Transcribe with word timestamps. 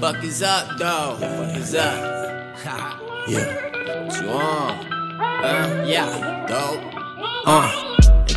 Fuck 0.00 0.24
is 0.24 0.42
up, 0.42 0.78
dog? 0.78 1.20
Fuck 1.20 1.56
is 1.58 1.74
up? 1.74 2.18
Yeah. 3.28 4.04
What 4.06 4.22
you 4.22 4.30
on? 4.30 4.70
Uh, 5.44 5.84
yeah, 5.86 6.46
dope. 6.48 6.82
Uh. 7.46 7.87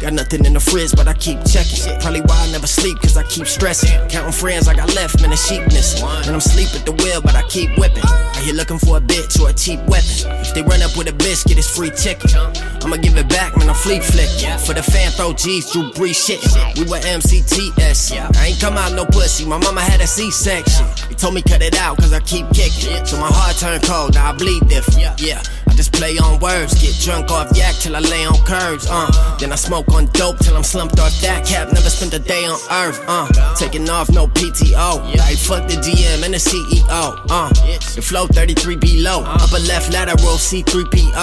Got 0.02 0.14
nothing 0.14 0.46
in 0.46 0.54
the 0.54 0.60
fridge, 0.60 0.96
but 0.96 1.08
I 1.08 1.14
keep 1.14 1.38
checking. 1.46 1.78
Probably 2.02 2.22
why 2.22 2.34
I 2.42 2.52
never 2.52 2.66
sleep, 2.66 2.98
cause 3.02 3.18
I 3.18 3.24
keep 3.24 3.46
stressing. 3.46 3.94
Counting 4.10 4.34
friends 4.34 4.68
I 4.68 4.74
got 4.74 4.92
left, 4.96 5.22
man, 5.22 5.30
the 5.30 5.38
sheepness. 5.38 6.02
And 6.02 6.34
I'm 6.34 6.42
sleep 6.42 6.74
at 6.74 6.86
the 6.90 6.92
wheel, 6.92 7.22
but 7.22 7.36
I 7.36 7.44
keep 7.44 7.78
whipping. 7.78 8.02
Out 8.04 8.38
here 8.38 8.56
looking 8.56 8.80
for 8.80 8.98
a 8.98 9.00
bitch 9.00 9.40
or 9.40 9.50
a 9.50 9.54
cheap 9.54 9.78
weapon. 9.86 10.26
If 10.42 10.56
they 10.56 10.64
run 10.64 10.82
up 10.82 10.98
with 10.98 11.08
a 11.08 11.14
biscuit, 11.14 11.60
it's 11.60 11.70
free 11.70 11.92
chicken. 11.92 12.34
I'ma 12.82 12.98
give 12.98 13.16
it 13.16 13.30
back, 13.30 13.56
man, 13.58 13.70
I'm 13.70 13.76
fleet 13.76 14.04
flick. 14.04 14.30
For 14.66 14.74
the 14.74 14.82
fan, 14.82 15.12
throw 15.12 15.34
G's, 15.34 15.72
Drew 15.72 15.94
Brees 15.94 16.18
shit. 16.18 16.42
We 16.82 16.90
were 16.90 16.98
MCTS. 16.98 18.18
I 18.36 18.48
ain't 18.48 18.60
come 18.60 18.78
out 18.78 18.94
no 18.94 19.06
pussy, 19.06 19.46
my 19.46 19.60
mama 19.60 19.82
had 19.82 20.02
a 20.02 20.08
C 20.08 20.32
section. 20.32 20.88
They 21.10 21.16
told 21.16 21.36
me 21.36 21.44
cut 21.44 21.62
it 21.62 21.78
out, 21.78 21.98
cause 21.98 22.12
I 22.12 22.22
keep 22.22 22.50
kicking. 22.58 23.06
So 23.06 23.22
my 23.22 23.30
heart 23.30 23.56
turned 23.58 23.84
cold, 23.84 24.16
now 24.16 24.32
I 24.32 24.36
bleed 24.36 24.68
different. 24.68 25.22
Yeah. 25.22 25.44
Just 25.76 25.94
play 25.94 26.18
on 26.18 26.40
words, 26.40 26.74
get 26.82 26.96
drunk 27.02 27.32
off 27.32 27.56
yak 27.56 27.76
till 27.76 27.96
I 27.96 28.00
lay 28.00 28.26
on 28.26 28.36
curves, 28.46 28.88
uh. 28.90 29.38
Then 29.40 29.52
I 29.52 29.56
smoke 29.56 29.90
on 29.94 30.06
dope 30.14 30.38
till 30.40 30.56
I'm 30.56 30.64
slumped 30.64 31.00
off 31.00 31.14
that 31.22 31.46
cap. 31.46 31.72
Never 31.74 31.90
spent 31.90 32.14
a 32.14 32.20
day 32.20 32.46
on 32.46 32.60
earth, 32.72 33.04
uh. 33.08 33.28
Taking 33.56 33.90
off 33.90 34.10
no 34.10 34.28
PTO. 34.28 35.16
Like 35.18 35.38
fuck 35.38 35.68
the 35.68 35.76
GM 35.76 36.24
and 36.24 36.34
the 36.34 36.38
CEO, 36.38 37.26
uh. 37.30 37.50
The 37.96 38.02
flow 38.02 38.28
33 38.28 38.76
below. 38.76 39.24
Upper 39.26 39.60
left 39.60 39.92
lateral 39.94 40.38
C3PO. 40.38 41.14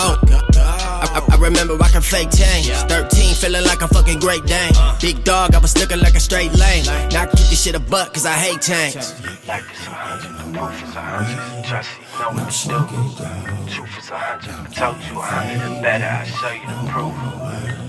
I, 0.59 1.23
I, 1.29 1.35
I 1.35 1.37
remember 1.39 1.77
rocking 1.77 2.01
fake 2.01 2.31
chains. 2.31 2.69
13, 2.85 3.28
feeling 3.39 3.65
like 3.65 3.83
a 3.83 3.89
fucking 3.89 4.19
great 4.19 4.45
Dane. 4.45 4.73
Big 5.01 5.23
dog, 5.25 5.55
I 5.55 5.59
was 5.59 5.77
looking 5.79 6.01
like 6.01 6.15
a 6.15 6.21
straight 6.21 6.53
lane. 6.55 6.85
Now 7.13 7.23
I 7.23 7.27
keep 7.27 7.47
this 7.49 7.63
shit 7.63 7.75
a 7.75 7.81
buck, 7.81 8.15
cause 8.15 8.27
I 8.27 8.33
hate 8.33 8.61
change. 8.61 8.97
Life 9.47 9.71
is 9.73 9.87
a 9.87 9.91
hundred, 9.91 10.53
the 10.53 10.61
roof 10.61 10.83
is 10.83 10.95
a 10.97 11.01
hundred. 11.01 11.65
Trust 11.65 11.91
you 11.99 12.19
know 12.19 12.31
what 12.35 12.51
to 12.51 12.69
do. 12.69 13.75
Truth 13.75 13.99
is 13.99 14.11
a 14.11 14.19
hundred. 14.19 14.55
I 14.55 14.75
told 14.75 14.97
you 15.07 15.19
a 15.19 15.23
hundred 15.23 15.61
and 15.71 15.83
better. 15.83 16.05
I 16.05 16.25
show 16.27 16.51
you 16.51 16.67
the 16.67 16.91
proof. 16.91 17.48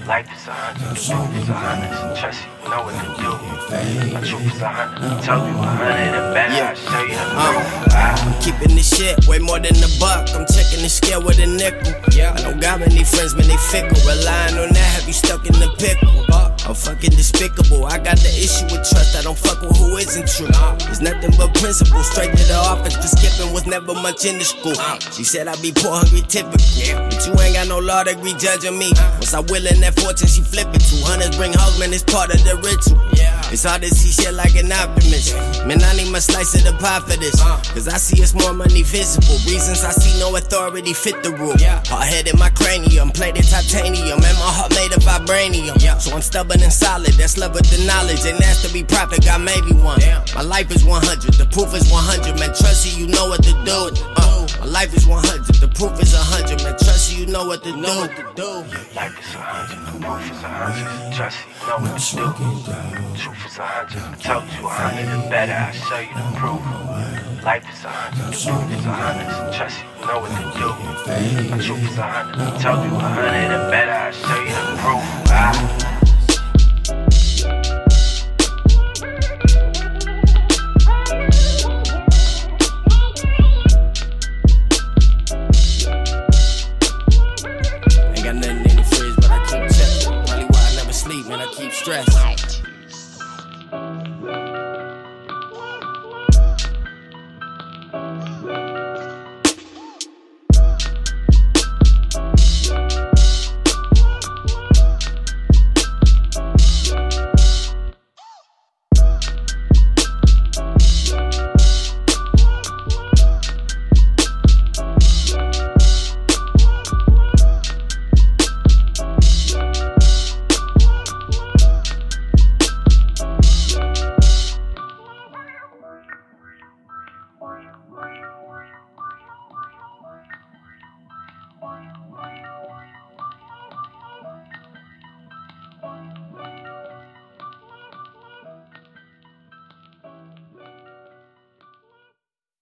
Life 0.10 0.26
is 0.26 0.48
a 0.48 0.52
hundred, 0.52 0.98
the 0.98 1.14
roof 1.14 1.38
is 1.38 1.50
a 1.50 1.54
hundred. 1.54 2.18
Trust 2.18 2.42
you 2.42 2.70
know 2.74 2.82
what 2.82 2.98
to 2.98 3.14
do. 3.22 3.30
My 4.10 4.22
truth 4.26 4.42
is 4.42 4.60
a 4.60 4.68
hundred. 4.68 5.22
Told 5.22 5.46
you 5.46 5.54
a 5.54 5.70
hundred 5.70 6.18
and 6.18 6.34
better. 6.34 6.66
I 6.66 6.74
show 6.74 7.04
you 7.06 7.14
the 7.14 7.30
proof. 7.38 7.94
Ah. 7.94 8.18
Keeping 8.42 8.74
this 8.76 8.90
shit 8.90 9.28
way 9.28 9.38
more 9.38 9.60
than 9.60 9.78
a 9.78 9.90
buck. 10.02 10.26
I'm 10.34 10.50
checking 10.50 10.82
the 10.82 10.90
scale 10.90 11.22
with 11.22 11.38
a 11.38 11.46
nickel. 11.46 11.94
Yeah. 12.10 12.34
I 12.34 12.42
don't 12.42 12.60
got 12.60 12.80
many 12.80 13.04
friends, 13.04 13.38
man, 13.38 13.46
they 13.46 13.62
fickle. 13.70 14.02
Relying 14.02 14.58
on 14.58 14.74
that, 14.74 14.90
have 14.98 15.06
you 15.06 15.14
stuck 15.14 15.46
in 15.46 15.54
the 15.54 15.70
pickle? 15.78 16.26
I'm 16.70 16.76
fucking 16.76 17.18
despicable. 17.18 17.86
I 17.86 17.98
got 17.98 18.18
the 18.18 18.30
issue 18.30 18.66
with 18.66 18.86
trust. 18.90 19.18
I 19.18 19.22
don't 19.22 19.38
fuck 19.38 19.62
with 19.62 19.78
isn't 20.00 20.28
true. 20.28 20.48
It's 20.90 21.02
nothing 21.02 21.32
but 21.38 21.54
principle. 21.56 22.04
Straight 22.04 22.32
to 22.32 22.44
the 22.48 22.56
office. 22.56 22.96
The 22.96 23.08
skipping 23.08 23.54
was 23.54 23.66
never 23.66 23.94
much 23.94 24.26
in 24.26 24.38
the 24.40 24.46
school. 24.46 24.76
She 25.12 25.24
said 25.24 25.48
I'd 25.48 25.62
be 25.62 25.72
poor, 25.72 25.92
hungry, 26.00 26.22
typical. 26.22 26.60
But 27.10 27.22
you 27.28 27.34
ain't 27.40 27.56
got 27.56 27.68
no 27.68 27.80
law 27.80 28.04
degree 28.04 28.34
judging 28.38 28.78
me. 28.78 28.92
Once 29.20 29.34
I 29.34 29.42
willing 29.42 29.80
that 29.82 30.00
fortune, 30.00 30.28
she 30.28 30.42
flip 30.42 30.68
it. 30.74 30.82
Two 30.82 31.00
hundreds 31.04 31.36
bring 31.38 31.54
home, 31.54 31.80
man. 31.80 31.94
It's 31.94 32.04
part 32.04 32.34
of 32.34 32.40
the 32.44 32.56
ritual. 32.64 33.00
It's 33.60 33.68
hard 33.68 33.82
to 33.82 33.92
see 33.92 34.16
shit 34.16 34.34
like 34.36 34.56
an 34.56 34.72
optimist. 34.72 35.36
Man, 35.68 35.84
I 35.84 35.92
need 36.00 36.08
my 36.16 36.24
slice 36.24 36.56
of 36.56 36.64
the 36.64 36.72
pie 36.80 37.04
for 37.04 37.20
this. 37.20 37.36
Uh. 37.44 37.60
Cause 37.76 37.90
I 37.90 38.00
see 38.00 38.24
it's 38.24 38.34
more 38.34 38.54
money 38.54 38.84
visible. 38.84 39.36
Reasons 39.52 39.84
I 39.84 39.92
see 39.92 40.18
no 40.18 40.34
authority 40.38 40.94
fit 40.94 41.22
the 41.24 41.36
rule. 41.36 41.60
Hard 41.60 42.08
headed 42.08 42.40
my 42.40 42.48
cranium, 42.56 43.12
plated 43.12 43.44
titanium, 43.52 44.24
and 44.24 44.38
my 44.40 44.52
heart 44.56 44.72
made 44.80 44.96
of 44.96 45.04
vibranium. 45.04 45.76
So 46.00 46.16
I'm 46.16 46.22
stubborn 46.22 46.64
and 46.64 46.72
solid, 46.72 47.12
that's 47.20 47.38
love 47.38 47.54
with 47.54 47.68
the 47.68 47.84
knowledge. 47.84 48.24
And 48.24 48.40
that's 48.40 48.64
to 48.64 48.72
be 48.72 48.82
prophet, 48.82 49.26
got 49.26 49.42
maybe 49.42 49.76
one. 49.76 50.00
My 50.40 50.42
life 50.42 50.72
is 50.72 50.86
100, 50.86 51.36
the 51.36 51.44
proof 51.52 51.76
is 51.76 51.92
100. 51.92 52.40
Man, 52.40 52.56
trust 52.56 52.88
you, 52.88 53.04
you 53.04 53.12
know 53.12 53.28
what 53.28 53.44
to 53.44 53.52
do. 53.68 53.92
My 54.60 54.66
life 54.66 54.94
is 54.94 55.08
100, 55.08 55.46
the 55.62 55.68
proof 55.70 55.96
is 56.04 56.14
100. 56.14 56.64
Man, 56.64 56.76
trust 56.76 57.14
you, 57.14 57.26
you 57.26 57.32
know 57.32 57.46
what 57.46 57.64
to 57.64 57.72
do. 57.72 57.88
Life 58.94 59.16
is 59.16 59.36
a 59.36 59.40
hundred, 59.40 59.80
the 59.88 59.94
roof 60.04 60.32
is 60.32 60.44
a 60.44 60.52
hundred. 60.52 61.16
Trust 61.16 61.40
you 61.48 61.56
know 61.64 61.80
what 61.80 61.96
to 61.96 62.16
do. 62.20 62.28
Truth 63.16 63.46
is 63.48 63.58
a 63.58 63.64
hundred. 63.64 64.04
I 64.04 64.20
told 64.20 64.44
you 64.52 64.68
a 64.68 64.70
hundred 64.70 65.08
and 65.08 65.30
better. 65.32 65.56
I 65.56 65.72
show 65.72 66.00
you 66.04 66.12
the 66.12 66.24
proof. 66.36 66.60
Life 67.44 67.64
is 67.72 67.84
a 67.86 67.88
hundred, 67.88 68.36
the 68.36 68.52
roof 68.52 68.68
is 68.76 68.84
a 68.84 68.92
hundred. 68.92 69.32
Trust 69.56 69.80
you 69.80 70.04
know 70.08 70.20
what 70.20 70.32
to 70.36 70.44
do. 70.60 70.70
My 71.50 71.58
truth 71.64 71.80
is 71.88 71.98
a 71.98 72.04
hundred. 72.04 72.44
I 72.44 72.60
told 72.60 72.84
you 72.84 72.92
a 72.96 73.00
hundred 73.00 73.32
and 73.32 73.72
better. 73.72 73.96
I 73.96 74.12
show 74.12 74.36
you 74.36 74.39
Ain't 91.88 92.39